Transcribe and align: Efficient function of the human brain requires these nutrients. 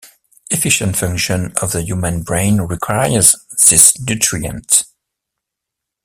Efficient 0.49 0.97
function 0.97 1.53
of 1.61 1.73
the 1.73 1.83
human 1.83 2.23
brain 2.23 2.59
requires 2.61 3.35
these 3.69 3.93
nutrients. 3.99 4.83